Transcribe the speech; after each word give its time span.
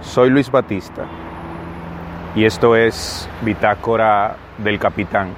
Soy 0.00 0.30
Luis 0.30 0.50
Batista 0.50 1.04
y 2.34 2.44
esto 2.44 2.76
es 2.76 3.28
Bitácora 3.42 4.36
del 4.58 4.78
Capitán. 4.78 5.28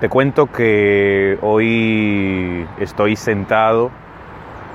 Te 0.00 0.08
cuento 0.08 0.46
que 0.46 1.38
hoy 1.42 2.66
estoy 2.78 3.16
sentado 3.16 3.90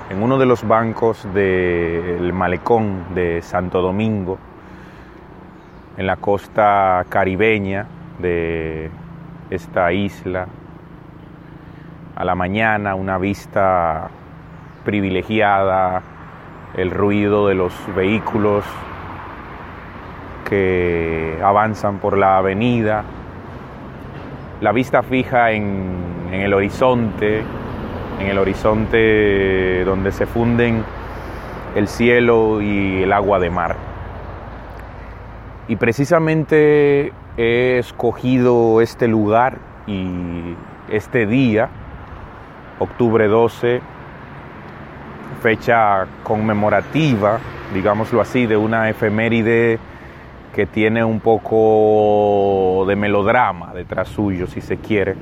en 0.09 0.21
uno 0.21 0.37
de 0.37 0.45
los 0.45 0.67
bancos 0.67 1.27
del 1.33 2.33
malecón 2.33 3.13
de 3.13 3.41
Santo 3.41 3.81
Domingo, 3.81 4.39
en 5.97 6.07
la 6.07 6.17
costa 6.17 7.05
caribeña 7.07 7.85
de 8.19 8.89
esta 9.49 9.93
isla. 9.93 10.47
A 12.15 12.25
la 12.25 12.35
mañana 12.35 12.95
una 12.95 13.17
vista 13.17 14.09
privilegiada, 14.83 16.01
el 16.75 16.91
ruido 16.91 17.47
de 17.47 17.55
los 17.55 17.73
vehículos 17.95 18.63
que 20.47 21.39
avanzan 21.43 21.99
por 21.99 22.17
la 22.17 22.37
avenida, 22.37 23.03
la 24.61 24.71
vista 24.71 25.01
fija 25.01 25.51
en, 25.51 26.29
el 26.31 26.53
horizonte, 26.53 27.43
en 28.19 28.27
el 28.27 28.37
horizonte 28.37 29.83
donde 29.85 30.11
se 30.11 30.25
funden 30.25 30.83
el 31.75 31.87
cielo 31.87 32.61
y 32.61 33.03
el 33.03 33.11
agua 33.13 33.39
de 33.39 33.49
mar. 33.49 33.75
Y 35.67 35.77
precisamente 35.77 37.13
he 37.37 37.77
escogido 37.79 38.81
este 38.81 39.07
lugar 39.07 39.57
y 39.87 40.55
este 40.89 41.25
día, 41.25 41.69
octubre 42.79 43.27
12, 43.27 43.81
fecha 45.41 46.05
conmemorativa, 46.23 47.39
digámoslo 47.73 48.21
así, 48.21 48.45
de 48.45 48.55
una 48.55 48.89
efeméride 48.89 49.79
que 50.53 50.65
tiene 50.67 51.03
un 51.03 51.19
poco 51.19 52.85
de 52.87 52.95
melodrama 52.95 53.73
detrás 53.73 54.09
suyo, 54.09 54.47
si 54.47 54.61
se 54.61 54.77
quiere. 54.77 55.15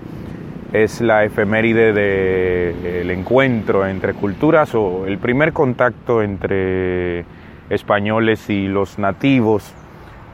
Es 0.73 1.01
la 1.01 1.23
efeméride 1.23 1.93
del 1.93 3.09
encuentro 3.09 3.87
entre 3.87 4.13
culturas 4.13 4.75
o 4.75 5.07
el 5.07 5.17
primer 5.17 5.53
contacto 5.53 6.21
entre 6.21 7.25
españoles 7.69 8.49
y 8.49 8.67
los 8.67 8.99
nativos 8.99 9.73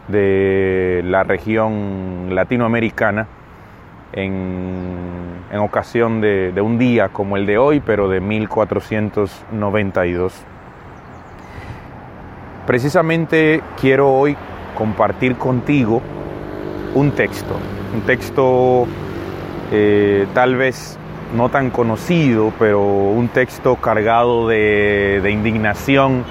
de 0.07 1.01
la 1.05 1.23
región 1.23 2.29
latinoamericana 2.31 3.27
en, 4.13 5.43
ocasión 5.59 6.21
de, 6.21 6.53
un 6.61 6.77
día 6.77 7.09
como 7.09 7.35
el 7.37 7.45
de 7.45 7.57
hoy, 7.57 7.79
pero 7.79 8.09
de 8.09 8.19
1492. 8.19 10.33
Precisamente 12.67 13.61
quiero 13.79 14.13
hoy 14.13 14.35
compartir 14.77 15.37
contigo 15.37 16.01
un 16.93 17.11
texto, 17.11 17.55
un 17.93 18.01
texto 18.01 18.85
eh, 19.71 20.27
tal 20.33 20.55
vez 20.55 20.99
no 21.35 21.49
tan 21.49 21.69
conocido, 21.69 22.51
pero 22.59 22.81
un 22.81 23.29
texto 23.29 23.75
cargado 23.77 24.47
de 24.47 25.29
indignación 25.31 26.23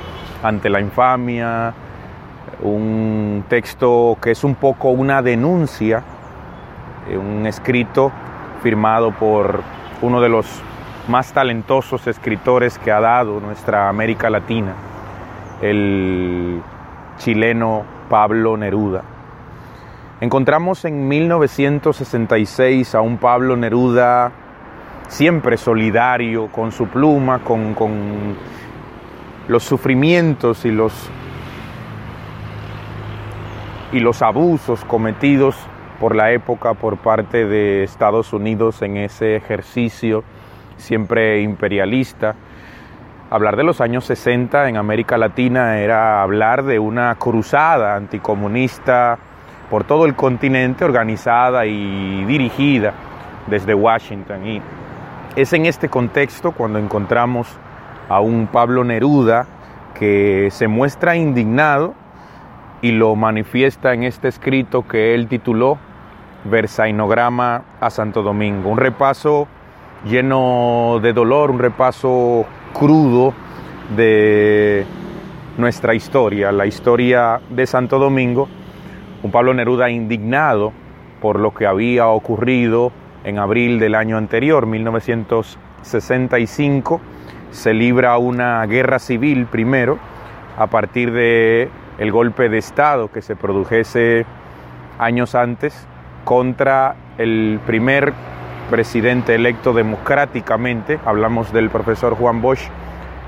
ante 0.42 0.68
la 0.70 0.80
infamia, 0.80 1.74
un 2.62 3.44
texto 3.48 4.18
que 4.20 4.32
es 4.32 4.44
un 4.44 4.54
poco 4.54 4.90
una 4.90 5.22
denuncia 5.22 6.02
un 7.10 7.46
escrito 7.46 8.10
firmado 8.62 9.12
por 9.12 9.62
uno 10.02 10.20
de 10.20 10.28
los 10.28 10.46
más 11.08 11.32
talentosos 11.32 12.06
escritores 12.06 12.78
que 12.78 12.90
ha 12.90 13.00
dado 13.00 13.40
nuestra 13.40 13.88
América 13.88 14.30
Latina, 14.30 14.74
el 15.60 16.62
chileno 17.18 17.84
Pablo 18.08 18.56
Neruda. 18.56 19.02
Encontramos 20.20 20.84
en 20.84 21.06
1966 21.06 22.94
a 22.94 23.00
un 23.00 23.18
Pablo 23.18 23.56
Neruda 23.56 24.32
siempre 25.08 25.56
solidario 25.56 26.48
con 26.48 26.72
su 26.72 26.86
pluma, 26.86 27.40
con, 27.40 27.74
con 27.74 28.36
los 29.48 29.62
sufrimientos 29.62 30.64
y 30.64 30.70
los, 30.70 31.10
y 33.92 34.00
los 34.00 34.22
abusos 34.22 34.84
cometidos 34.86 35.56
por 36.04 36.14
la 36.14 36.32
época 36.32 36.74
por 36.74 36.98
parte 36.98 37.46
de 37.46 37.82
Estados 37.82 38.34
Unidos 38.34 38.82
en 38.82 38.98
ese 38.98 39.36
ejercicio 39.36 40.22
siempre 40.76 41.40
imperialista. 41.40 42.34
Hablar 43.30 43.56
de 43.56 43.64
los 43.64 43.80
años 43.80 44.04
60 44.04 44.68
en 44.68 44.76
América 44.76 45.16
Latina 45.16 45.78
era 45.78 46.20
hablar 46.20 46.64
de 46.64 46.78
una 46.78 47.14
cruzada 47.14 47.96
anticomunista 47.96 49.18
por 49.70 49.84
todo 49.84 50.04
el 50.04 50.14
continente 50.14 50.84
organizada 50.84 51.64
y 51.64 52.22
dirigida 52.26 52.92
desde 53.46 53.72
Washington. 53.72 54.46
Y 54.46 54.60
es 55.36 55.54
en 55.54 55.64
este 55.64 55.88
contexto 55.88 56.52
cuando 56.52 56.78
encontramos 56.78 57.48
a 58.10 58.20
un 58.20 58.46
Pablo 58.48 58.84
Neruda 58.84 59.46
que 59.94 60.48
se 60.50 60.68
muestra 60.68 61.16
indignado 61.16 61.94
y 62.82 62.92
lo 62.92 63.16
manifiesta 63.16 63.94
en 63.94 64.02
este 64.02 64.28
escrito 64.28 64.86
que 64.86 65.14
él 65.14 65.28
tituló 65.28 65.78
Versainograma 66.44 67.62
a 67.80 67.90
Santo 67.90 68.22
Domingo. 68.22 68.70
Un 68.70 68.78
repaso 68.78 69.48
lleno 70.04 71.00
de 71.02 71.12
dolor, 71.12 71.50
un 71.50 71.58
repaso 71.58 72.46
crudo 72.72 73.34
de 73.96 74.86
nuestra 75.56 75.94
historia, 75.94 76.52
la 76.52 76.66
historia 76.66 77.40
de 77.48 77.66
Santo 77.66 77.98
Domingo. 77.98 78.46
Un 79.22 79.30
Pablo 79.30 79.54
Neruda 79.54 79.88
indignado 79.90 80.74
por 81.20 81.38
lo 81.40 81.54
que 81.54 81.66
había 81.66 82.08
ocurrido 82.08 82.92
en 83.24 83.38
abril 83.38 83.78
del 83.78 83.94
año 83.94 84.18
anterior, 84.18 84.66
1965. 84.66 87.00
Se 87.50 87.72
libra 87.72 88.18
una 88.18 88.66
guerra 88.66 88.98
civil 88.98 89.46
primero 89.46 89.98
a 90.58 90.66
partir 90.66 91.10
de 91.12 91.70
el 91.98 92.12
golpe 92.12 92.50
de 92.50 92.58
Estado 92.58 93.10
que 93.10 93.22
se 93.22 93.36
produjese 93.36 94.26
años 94.98 95.34
antes 95.34 95.88
contra 96.24 96.96
el 97.18 97.60
primer 97.66 98.12
presidente 98.70 99.34
electo 99.34 99.72
democráticamente, 99.72 100.98
hablamos 101.04 101.52
del 101.52 101.70
profesor 101.70 102.14
Juan 102.14 102.42
Bosch, 102.42 102.68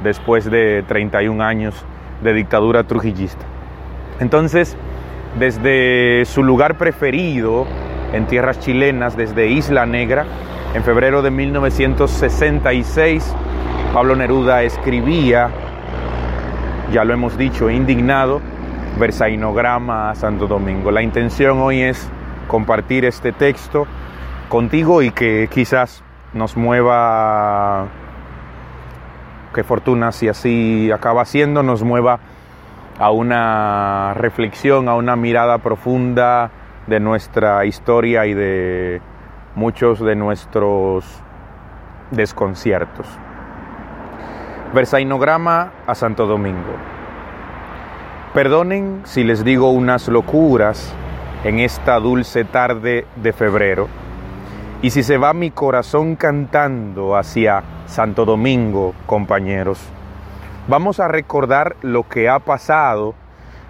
después 0.03 0.51
de 0.51 0.85
31 0.89 1.45
años 1.45 1.85
de 2.23 2.33
dictadura 2.33 2.85
trujillista. 2.85 3.45
Entonces, 4.21 4.77
desde 5.39 6.25
su 6.25 6.43
lugar 6.43 6.79
preferido 6.79 7.67
en 8.13 8.27
tierras 8.27 8.59
chilenas, 8.61 9.17
desde 9.17 9.49
Isla 9.49 9.87
Negra, 9.87 10.25
en 10.75 10.83
febrero 10.83 11.23
de 11.23 11.31
1966, 11.31 13.35
Pablo 13.93 14.17
Neruda 14.17 14.63
escribía, 14.63 15.51
ya 16.93 17.05
lo 17.05 17.15
hemos 17.15 17.37
dicho, 17.37 17.71
indignado, 17.71 18.41
Versainograma 18.99 20.11
a 20.11 20.15
Santo 20.15 20.47
Domingo. 20.47 20.91
La 20.91 21.03
intención 21.03 21.59
hoy 21.59 21.83
es 21.83 22.11
compartir 22.47 23.05
este 23.05 23.33
texto 23.33 23.87
contigo 24.49 25.03
y 25.03 25.11
que 25.11 25.49
quizás 25.51 26.03
nos 26.33 26.57
mueva, 26.57 27.87
qué 29.55 29.65
fortuna 29.65 30.13
si 30.13 30.29
así 30.29 30.91
acaba 30.91 31.25
siendo, 31.25 31.63
nos 31.63 31.83
mueva 31.83 32.21
a 32.99 33.11
una 33.11 34.15
reflexión, 34.15 34.89
a 34.89 34.95
una 34.95 35.17
mirada 35.17 35.59
profunda 35.59 36.51
de 36.87 37.01
nuestra 37.01 37.65
historia 37.65 38.27
y 38.27 38.35
de 38.35 39.01
muchos 39.55 40.01
de 40.01 40.15
nuestros 40.15 41.05
desconciertos. 42.11 43.07
Versainograma 44.75 45.73
a 45.87 45.95
Santo 45.95 46.27
Domingo. 46.27 46.75
Perdonen 48.35 49.01
si 49.05 49.25
les 49.25 49.45
digo 49.45 49.71
unas 49.71 50.09
locuras 50.09 50.95
en 51.45 51.61
esta 51.61 51.99
dulce 52.01 52.45
tarde 52.45 53.07
de 53.17 53.33
febrero. 53.33 53.89
Y 54.83 54.91
si 54.91 55.03
se 55.03 55.17
va 55.17 55.33
mi 55.33 55.51
corazón 55.51 56.17
cantando 56.17 57.17
hacia 57.17 57.63
Santo 57.87 58.25
Domingo, 58.25 58.95
compañeros, 59.07 59.81
vamos 60.69 61.01
a 61.01 61.09
recordar 61.09 61.77
lo 61.83 62.09
que 62.09 62.29
ha 62.29 62.39
pasado 62.39 63.15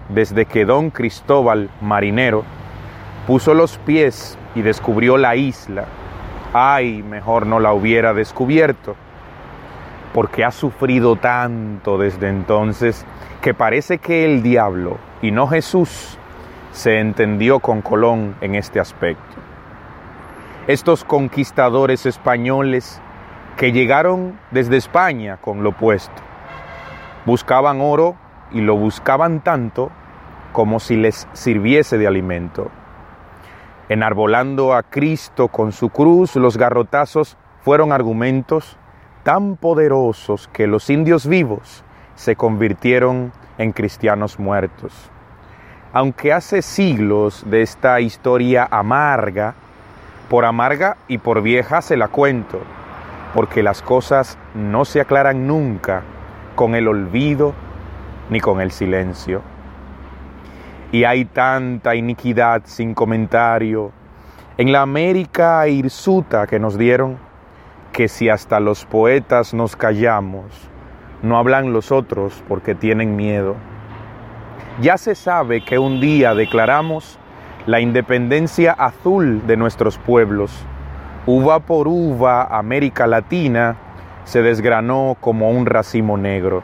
desde 0.09 0.45
que 0.45 0.65
don 0.65 0.89
Cristóbal, 0.89 1.69
marinero, 1.81 2.43
puso 3.25 3.53
los 3.53 3.77
pies 3.79 4.37
y 4.55 4.61
descubrió 4.61 5.17
la 5.17 5.35
isla. 5.35 5.85
Ay, 6.53 7.03
mejor 7.03 7.45
no 7.45 7.59
la 7.59 7.73
hubiera 7.73 8.13
descubierto, 8.13 8.95
porque 10.13 10.43
ha 10.43 10.51
sufrido 10.51 11.15
tanto 11.15 11.97
desde 11.97 12.29
entonces 12.29 13.05
que 13.41 13.53
parece 13.53 13.97
que 13.97 14.25
el 14.25 14.41
diablo 14.41 14.97
y 15.21 15.31
no 15.31 15.47
Jesús 15.47 16.17
se 16.77 16.99
entendió 16.99 17.59
con 17.59 17.81
Colón 17.81 18.35
en 18.39 18.53
este 18.53 18.79
aspecto. 18.79 19.35
Estos 20.67 21.03
conquistadores 21.03 22.05
españoles 22.05 23.01
que 23.57 23.71
llegaron 23.71 24.39
desde 24.51 24.77
España 24.77 25.37
con 25.37 25.63
lo 25.63 25.71
puesto, 25.71 26.21
buscaban 27.25 27.81
oro 27.81 28.15
y 28.51 28.61
lo 28.61 28.77
buscaban 28.77 29.39
tanto 29.39 29.89
como 30.51 30.79
si 30.79 30.97
les 30.97 31.27
sirviese 31.33 31.97
de 31.97 32.05
alimento. 32.05 32.69
Enarbolando 33.89 34.75
a 34.75 34.83
Cristo 34.83 35.47
con 35.47 35.71
su 35.71 35.89
cruz, 35.89 36.35
los 36.35 36.57
garrotazos 36.57 37.37
fueron 37.61 37.91
argumentos 37.91 38.77
tan 39.23 39.55
poderosos 39.55 40.47
que 40.53 40.67
los 40.67 40.91
indios 40.91 41.25
vivos 41.25 41.83
se 42.13 42.35
convirtieron 42.35 43.31
en 43.57 43.71
cristianos 43.71 44.37
muertos. 44.37 45.09
Aunque 45.97 46.31
hace 46.31 46.61
siglos 46.61 47.43
de 47.47 47.63
esta 47.63 47.99
historia 48.01 48.67
amarga, 48.69 49.55
por 50.29 50.45
amarga 50.45 50.95
y 51.07 51.17
por 51.17 51.41
vieja 51.41 51.81
se 51.81 51.97
la 51.97 52.07
cuento, 52.07 52.59
porque 53.33 53.63
las 53.63 53.81
cosas 53.81 54.37
no 54.53 54.85
se 54.85 55.01
aclaran 55.01 55.47
nunca 55.47 56.03
con 56.53 56.75
el 56.75 56.87
olvido 56.87 57.55
ni 58.29 58.39
con 58.39 58.61
el 58.61 58.69
silencio. 58.69 59.41
Y 60.91 61.03
hay 61.03 61.25
tanta 61.25 61.95
iniquidad 61.95 62.61
sin 62.65 62.93
comentario 62.93 63.91
en 64.59 64.71
la 64.71 64.83
América 64.83 65.67
hirsuta 65.67 66.45
que 66.45 66.59
nos 66.59 66.77
dieron, 66.77 67.17
que 67.91 68.07
si 68.07 68.29
hasta 68.29 68.59
los 68.59 68.85
poetas 68.85 69.55
nos 69.55 69.75
callamos, 69.75 70.45
no 71.23 71.39
hablan 71.39 71.73
los 71.73 71.91
otros 71.91 72.43
porque 72.47 72.75
tienen 72.75 73.15
miedo. 73.15 73.55
Ya 74.79 74.99
se 74.99 75.15
sabe 75.15 75.65
que 75.65 75.79
un 75.79 75.99
día 75.99 76.35
declaramos 76.35 77.17
la 77.65 77.79
independencia 77.79 78.73
azul 78.73 79.47
de 79.47 79.57
nuestros 79.57 79.97
pueblos. 79.97 80.51
Uva 81.25 81.61
por 81.61 81.87
uva, 81.87 82.43
América 82.43 83.07
Latina 83.07 83.75
se 84.25 84.43
desgranó 84.43 85.17
como 85.19 85.49
un 85.49 85.65
racimo 85.65 86.15
negro, 86.15 86.61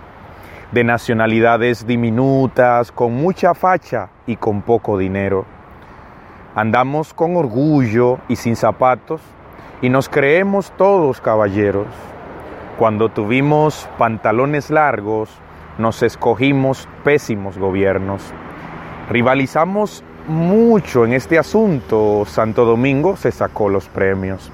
de 0.71 0.83
nacionalidades 0.83 1.87
diminutas, 1.87 2.91
con 2.91 3.15
mucha 3.15 3.55
facha 3.55 4.09
y 4.27 4.35
con 4.35 4.61
poco 4.61 4.99
dinero. 4.99 5.45
Andamos 6.53 7.15
con 7.15 7.35
orgullo 7.35 8.19
y 8.27 8.35
sin 8.35 8.55
zapatos 8.55 9.21
y 9.81 9.89
nos 9.89 10.07
creemos 10.07 10.71
todos 10.77 11.19
caballeros. 11.19 11.87
Cuando 12.77 13.09
tuvimos 13.09 13.89
pantalones 13.97 14.69
largos, 14.69 15.31
nos 15.77 16.03
escogimos 16.03 16.87
pésimos 17.03 17.57
gobiernos. 17.57 18.21
Rivalizamos 19.09 20.03
mucho 20.27 21.05
en 21.05 21.13
este 21.13 21.37
asunto. 21.37 22.23
Santo 22.25 22.65
Domingo 22.65 23.15
se 23.17 23.31
sacó 23.31 23.69
los 23.69 23.87
premios. 23.87 24.51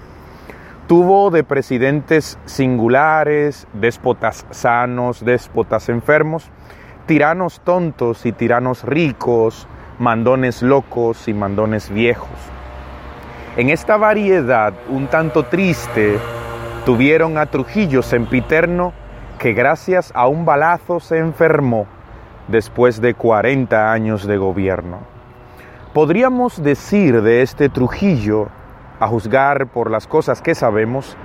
Tuvo 0.87 1.29
de 1.29 1.43
presidentes 1.43 2.39
singulares, 2.45 3.67
déspotas 3.73 4.45
sanos, 4.49 5.23
déspotas 5.23 5.89
enfermos, 5.89 6.49
tiranos 7.05 7.61
tontos 7.61 8.25
y 8.25 8.31
tiranos 8.31 8.83
ricos, 8.83 9.67
mandones 9.99 10.63
locos 10.63 11.27
y 11.27 11.33
mandones 11.33 11.89
viejos. 11.89 12.29
En 13.55 13.69
esta 13.69 13.97
variedad 13.97 14.73
un 14.89 15.07
tanto 15.07 15.45
triste, 15.45 16.17
Tuvieron 16.85 17.37
a 17.37 17.45
Trujillo 17.45 18.01
sempiterno 18.01 18.93
que 19.39 19.53
gracias 19.53 20.11
a 20.13 20.27
un 20.27 20.43
balazo 20.43 20.99
se 20.99 21.17
enfermó 21.17 21.87
después 22.49 22.99
de 22.99 23.13
40 23.13 23.91
años 23.91 24.27
de 24.27 24.35
gobierno. 24.37 24.99
Podríamos 25.93 26.61
decir 26.61 27.21
de 27.21 27.41
este 27.41 27.69
Trujillo, 27.69 28.49
a 28.99 29.07
juzgar 29.07 29.67
por 29.67 29.89
las 29.89 30.07
cosas 30.07 30.41
que 30.41 30.53
sabemos, 30.55 31.15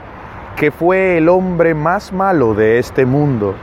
que 0.57 0.71
fue 0.71 1.19
el 1.19 1.29
hombre 1.29 1.75
más 1.75 2.13
malo 2.13 2.55
de 2.55 2.79
este 2.79 3.05
mundo, 3.05 3.57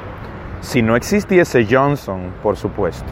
si 0.59 0.81
no 0.81 0.97
existiese 0.97 1.65
Johnson, 1.65 2.33
por 2.43 2.57
supuesto. 2.57 3.09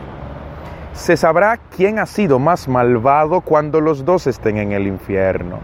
Se 0.92 1.16
sabrá 1.16 1.58
quién 1.76 2.00
ha 2.00 2.06
sido 2.06 2.38
más 2.38 2.68
malvado 2.68 3.40
cuando 3.40 3.80
los 3.80 4.04
dos 4.04 4.28
estén 4.28 4.58
en 4.58 4.74
el 4.74 4.88
infierno. 4.88 5.60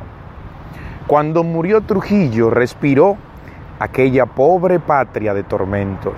Cuando 1.05 1.43
murió 1.43 1.81
Trujillo 1.81 2.49
respiró 2.49 3.17
aquella 3.79 4.25
pobre 4.25 4.79
patria 4.79 5.33
de 5.33 5.43
tormentos 5.43 6.13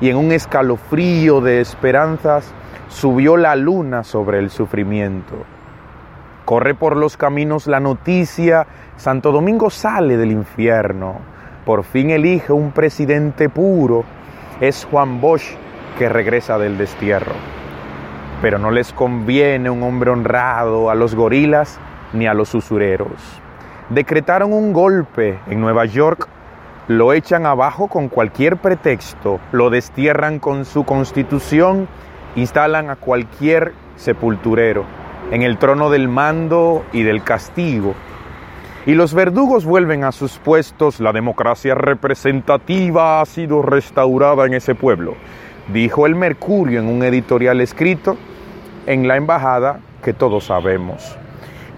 y 0.00 0.10
en 0.10 0.16
un 0.16 0.32
escalofrío 0.32 1.40
de 1.40 1.60
esperanzas 1.60 2.52
subió 2.88 3.36
la 3.36 3.56
luna 3.56 4.04
sobre 4.04 4.38
el 4.38 4.50
sufrimiento. 4.50 5.34
Corre 6.44 6.74
por 6.74 6.96
los 6.96 7.16
caminos 7.16 7.66
la 7.66 7.80
noticia, 7.80 8.66
Santo 8.96 9.32
Domingo 9.32 9.70
sale 9.70 10.16
del 10.16 10.32
infierno, 10.32 11.16
por 11.64 11.84
fin 11.84 12.10
elige 12.10 12.52
un 12.52 12.72
presidente 12.72 13.48
puro, 13.48 14.04
es 14.60 14.86
Juan 14.90 15.20
Bosch 15.20 15.56
que 15.98 16.08
regresa 16.08 16.58
del 16.58 16.78
destierro. 16.78 17.34
Pero 18.40 18.58
no 18.58 18.70
les 18.70 18.92
conviene 18.92 19.68
un 19.68 19.82
hombre 19.82 20.10
honrado 20.10 20.90
a 20.90 20.94
los 20.94 21.14
gorilas 21.14 21.78
ni 22.12 22.26
a 22.26 22.34
los 22.34 22.54
usureros 22.54 23.42
decretaron 23.88 24.52
un 24.52 24.72
golpe 24.72 25.38
en 25.48 25.60
Nueva 25.60 25.86
York, 25.86 26.28
lo 26.88 27.12
echan 27.12 27.44
abajo 27.44 27.88
con 27.88 28.08
cualquier 28.08 28.56
pretexto, 28.56 29.40
lo 29.52 29.68
destierran 29.68 30.38
con 30.38 30.64
su 30.64 30.84
constitución, 30.84 31.86
instalan 32.34 32.88
a 32.88 32.96
cualquier 32.96 33.74
sepulturero 33.96 34.84
en 35.30 35.42
el 35.42 35.58
trono 35.58 35.90
del 35.90 36.08
mando 36.08 36.84
y 36.92 37.02
del 37.02 37.22
castigo. 37.22 37.94
Y 38.86 38.94
los 38.94 39.12
verdugos 39.12 39.66
vuelven 39.66 40.02
a 40.02 40.12
sus 40.12 40.38
puestos, 40.38 40.98
la 40.98 41.12
democracia 41.12 41.74
representativa 41.74 43.20
ha 43.20 43.26
sido 43.26 43.60
restaurada 43.60 44.46
en 44.46 44.54
ese 44.54 44.74
pueblo, 44.74 45.14
dijo 45.70 46.06
el 46.06 46.14
Mercurio 46.14 46.80
en 46.80 46.88
un 46.88 47.02
editorial 47.02 47.60
escrito 47.60 48.16
en 48.86 49.06
la 49.06 49.16
embajada 49.16 49.80
que 50.02 50.14
todos 50.14 50.44
sabemos. 50.44 51.18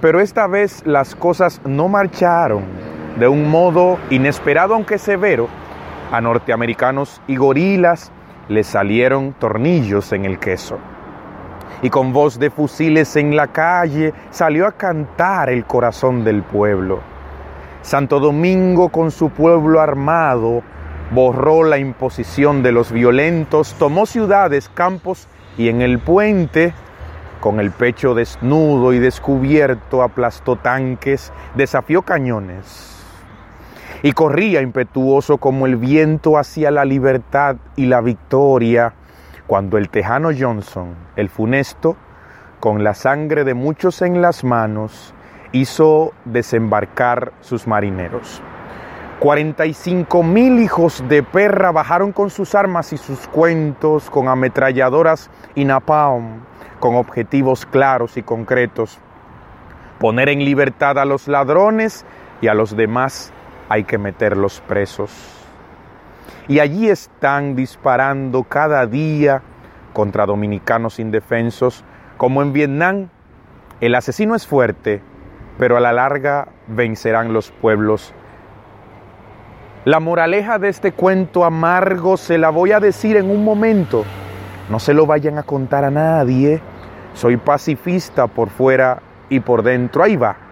Pero 0.01 0.21
esta 0.21 0.47
vez 0.47 0.87
las 0.87 1.17
cosas 1.17 1.61
no 1.65 1.89
marcharon 1.89 2.62
de 3.17 3.29
un 3.29 3.49
modo 3.49 3.99
inesperado 4.11 4.75
aunque 4.75 4.99
severo. 4.99 5.49
A 6.12 6.21
norteamericanos 6.21 7.21
y 7.27 7.37
gorilas 7.37 8.11
les 8.49 8.67
salieron 8.67 9.33
tornillos 9.35 10.12
en 10.12 10.25
el 10.25 10.39
queso. 10.39 10.79
Y 11.83 11.91
con 11.91 12.12
voz 12.12 12.39
de 12.39 12.51
fusiles 12.51 13.17
en 13.17 13.37
la 13.37 13.47
calle 13.49 14.12
salió 14.31 14.67
a 14.67 14.73
cantar 14.73 15.51
el 15.51 15.65
corazón 15.65 16.25
del 16.25 16.43
pueblo. 16.43 17.01
Santo 17.83 18.21
Domingo 18.21 18.91
con 18.91 19.11
su 19.11 19.31
pueblo 19.31 19.81
armado 19.81 20.62
borró 21.12 21.62
la 21.62 21.79
imposición 21.79 22.62
de 22.62 22.73
los 22.73 22.93
violentos, 22.93 23.75
tomó 23.79 24.05
ciudades, 24.05 24.69
campos 24.69 25.29
y 25.57 25.69
en 25.69 25.81
el 25.81 25.99
puente 25.99 26.75
con 27.40 27.59
el 27.59 27.71
pecho 27.71 28.14
desnudo 28.14 28.93
y 28.93 28.99
descubierto, 28.99 30.02
aplastó 30.02 30.57
tanques, 30.57 31.33
desafió 31.55 32.02
cañones 32.02 33.00
y 34.02 34.12
corría 34.12 34.62
impetuoso 34.62 35.38
como 35.38 35.66
el 35.66 35.76
viento 35.76 36.38
hacia 36.38 36.71
la 36.71 36.85
libertad 36.85 37.57
y 37.76 37.87
la 37.87 38.00
victoria, 38.00 38.95
cuando 39.47 39.78
el 39.78 39.90
tejano 39.90 40.30
Johnson, 40.37 40.95
el 41.16 41.28
funesto, 41.28 41.97
con 42.61 42.85
la 42.85 42.95
sangre 42.95 43.45
de 43.45 43.54
muchos 43.54 44.02
en 44.02 44.23
las 44.23 44.45
manos, 44.45 45.14
hizo 45.52 46.12
desembarcar 46.25 47.33
sus 47.40 47.66
marineros. 47.66 48.42
45 49.19 50.23
mil 50.23 50.61
hijos 50.61 51.04
de 51.09 51.23
perra 51.23 51.73
bajaron 51.73 52.12
con 52.12 52.30
sus 52.30 52.54
armas 52.54 52.92
y 52.95 52.97
sus 52.97 53.26
cuentos, 53.28 54.09
con 54.09 54.28
ametralladoras 54.28 55.30
y 55.54 55.66
napalm, 55.66 56.40
con 56.78 56.95
objetivos 56.95 57.66
claros 57.66 58.16
y 58.16 58.23
concretos. 58.23 58.99
Poner 59.99 60.30
en 60.30 60.42
libertad 60.42 60.99
a 60.99 61.04
los 61.04 61.28
ladrones 61.28 62.07
y 62.40 62.49
a 62.49 62.54
los 62.54 62.75
demás 62.75 63.30
hay 63.71 63.85
que 63.85 63.99
meterlos 63.99 64.61
presos. 64.67 65.12
Y 66.49 66.59
allí 66.59 66.91
están 66.91 67.55
disparando 67.55 68.43
cada 68.43 68.85
día 68.87 69.43
contra 69.93 70.27
dominicanos 70.27 70.99
indefensos, 70.99 71.85
como 72.17 72.43
en 72.43 72.53
Vietnam. 72.53 73.09
El 73.81 73.95
asesino 73.95 74.35
es 74.35 74.45
fuerte, 74.45 75.00
pero 75.57 75.77
a 75.77 75.81
la 75.81 75.93
larga 75.93 76.49
vencerán 76.67 77.33
los 77.33 77.53
pueblos. 77.53 78.12
La 79.85 80.00
moraleja 80.00 80.59
de 80.59 80.69
este 80.69 80.91
cuento 80.91 81.45
amargo 81.45 82.17
se 82.17 82.39
la 82.39 82.50
voy 82.50 82.73
a 82.73 82.81
decir 82.81 83.17
en 83.17 83.31
un 83.31 83.45
momento. 83.45 84.05
No 84.69 84.81
se 84.81 84.95
lo 84.95 85.07
vayan 85.07 85.39
a 85.39 85.45
contar 85.45 85.85
a 85.85 85.93
nadie. 85.93 86.61
Soy 87.15 87.37
pacifista 87.37 88.27
por 88.27 88.50
fuera 88.50 89.00
y 89.29 89.39
por 89.39 89.62
dentro. 89.62 90.03
Ahí 90.03 90.17
va. 90.17 90.50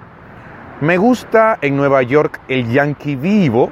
Me 0.80 0.96
gusta 0.96 1.58
en 1.60 1.76
Nueva 1.76 2.02
York 2.02 2.40
el 2.46 2.70
yankee 2.70 3.16
vivo 3.16 3.68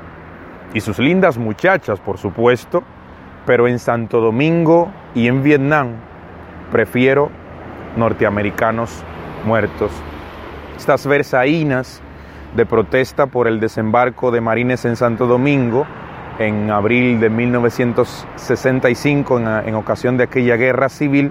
y 0.75 0.81
sus 0.81 0.99
lindas 0.99 1.39
muchachas, 1.39 2.01
por 2.01 2.19
supuesto, 2.19 2.83
pero 3.47 3.69
en 3.69 3.79
Santo 3.79 4.21
Domingo 4.21 4.91
y 5.15 5.29
en 5.29 5.45
Vietnam 5.45 5.93
prefiero 6.73 7.31
norteamericanos 7.97 9.05
muertos. 9.45 9.93
Estas 10.77 11.07
versaínas 11.07 12.03
de 12.57 12.67
protesta 12.67 13.27
por 13.27 13.47
el 13.47 13.61
desembarco 13.61 14.33
de 14.33 14.41
marines 14.41 14.85
en 14.85 14.97
Santo 14.97 15.29
Domingo 15.29 15.87
en 16.41 16.73
abril 16.73 17.21
de 17.21 17.31
1965, 17.31 19.39
en, 19.39 19.47
en 19.69 19.77
ocasión 19.77 20.17
de 20.17 20.25
aquella 20.25 20.57
guerra 20.57 20.89
civil, 20.89 21.31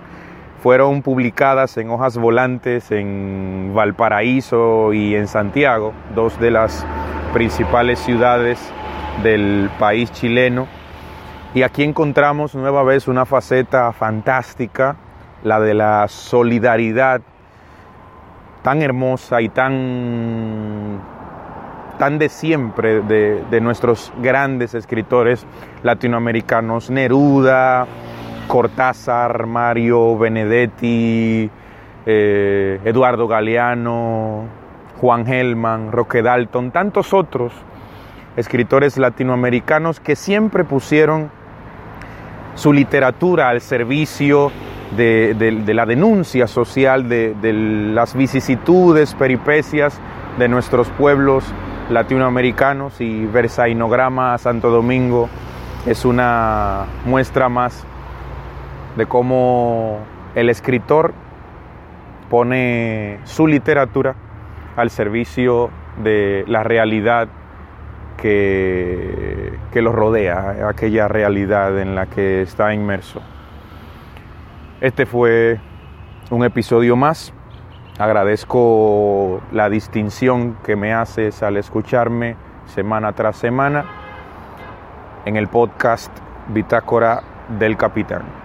fueron 0.66 1.04
publicadas 1.04 1.78
en 1.78 1.92
hojas 1.92 2.18
volantes 2.18 2.90
en 2.90 3.74
Valparaíso 3.76 4.94
y 4.94 5.14
en 5.14 5.28
Santiago, 5.28 5.94
dos 6.16 6.40
de 6.40 6.50
las 6.50 6.84
principales 7.36 8.00
ciudades 8.00 8.58
del 9.22 9.70
país 9.78 10.12
chileno. 10.12 10.66
Y 11.54 11.62
aquí 11.62 11.84
encontramos 11.84 12.56
nueva 12.56 12.82
vez 12.82 13.08
una 13.08 13.28
faceta 13.28 13.94
fantástica, 13.94 14.96
la 15.44 15.60
de 15.60 15.76
la 15.76 16.08
solidaridad 16.08 17.22
tan 18.64 18.82
hermosa 18.82 19.42
y 19.44 19.50
tan, 19.50 21.00
tan 22.00 22.18
de 22.18 22.28
siempre 22.28 23.02
de, 23.02 23.44
de 23.52 23.62
nuestros 23.62 24.12
grandes 24.20 24.74
escritores 24.74 25.46
latinoamericanos, 25.84 26.90
Neruda, 26.90 27.86
Cortázar, 28.48 29.46
Mario 29.46 30.18
Benedetti, 30.18 31.50
eh, 32.06 32.80
Eduardo 32.86 33.28
Galeano, 33.28 34.46
Juan 35.02 35.26
Gelman, 35.26 35.92
Roque 35.92 36.22
Dalton, 36.22 36.72
tantos 36.72 37.14
otros 37.14 37.54
escritores 38.38 38.98
latinoamericanos 38.98 40.00
que 40.00 40.16
siempre 40.16 40.64
pusieron 40.64 41.32
su 42.56 42.74
literatura 42.74 43.50
al 43.50 43.62
servicio 43.62 44.52
de, 44.96 45.64
la 45.68 45.86
denuncia 45.86 46.48
social, 46.48 47.10
de, 47.10 47.36
de, 47.42 47.54
las 47.54 48.16
vicisitudes, 48.16 49.14
peripecias 49.14 50.00
de 50.38 50.48
nuestros 50.48 50.90
pueblos 50.90 51.44
latinoamericanos. 51.90 53.02
Y 53.02 53.26
Versainograma 53.26 54.38
Santo 54.38 54.70
Domingo 54.70 55.30
es 55.86 56.06
una 56.06 56.86
muestra 57.06 57.50
más 57.50 57.86
de 58.96 59.06
cómo 59.06 60.00
el 60.36 60.50
escritor 60.50 61.14
pone 62.30 63.20
su 63.24 63.48
literatura 63.48 64.16
al 64.76 64.90
servicio 64.90 65.70
de 66.04 66.44
la 66.48 66.64
realidad 66.64 67.28
que, 68.18 69.58
que 69.72 69.82
lo 69.82 69.92
rodea, 69.92 70.68
aquella 70.68 71.08
realidad 71.08 71.80
en 71.80 71.96
la 71.96 72.08
que 72.08 72.42
está 72.42 72.74
inmerso. 72.74 73.22
Este 74.82 75.06
fue 75.06 75.60
un 76.32 76.44
episodio 76.44 76.96
más. 76.96 77.34
Agradezco 77.98 79.42
la 79.52 79.70
distinción 79.70 80.58
que 80.66 80.76
me 80.76 80.94
haces 80.94 81.44
al 81.44 81.56
escucharme 81.56 82.36
semana 82.66 83.14
tras 83.14 83.38
semana 83.38 83.86
en 85.26 85.38
el 85.38 85.48
podcast 85.48 86.12
Bitácora 86.50 87.24
del 87.58 87.78
Capitán. 87.78 88.45